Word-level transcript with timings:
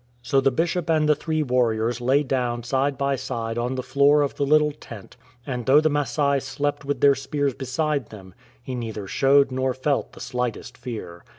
So 0.23 0.41
the 0.41 0.49
Bishop 0.49 0.89
and 0.89 1.07
the 1.07 1.13
thi*ee 1.13 1.43
warriors 1.43 2.01
lay 2.01 2.23
down 2.23 2.63
side 2.63 2.97
by 2.97 3.15
side 3.15 3.59
on 3.59 3.75
the 3.75 3.83
floor 3.83 4.23
of 4.23 4.33
the 4.33 4.47
little 4.47 4.71
tent, 4.71 5.15
and 5.45 5.67
though 5.67 5.79
the 5.79 5.91
Masai 5.91 6.39
slept 6.39 6.83
with 6.83 7.01
their 7.01 7.13
spears 7.13 7.53
beside 7.53 8.07
them, 8.09 8.33
he 8.63 8.73
neither 8.73 9.05
showed 9.05 9.51
nor 9.51 9.75
felt 9.75 10.13
the 10.13 10.19
slight 10.19 10.57
est 10.57 10.75
fear. 10.75 11.23